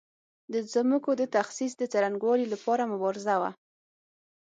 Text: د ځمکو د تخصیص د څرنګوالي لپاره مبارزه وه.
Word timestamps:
د 0.53 0.55
ځمکو 0.73 1.11
د 1.17 1.23
تخصیص 1.35 1.71
د 1.77 1.83
څرنګوالي 1.93 2.45
لپاره 2.53 2.89
مبارزه 2.93 3.35
وه. 3.41 3.51